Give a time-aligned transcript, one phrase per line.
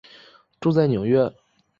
[0.59, 1.31] 住在纽约。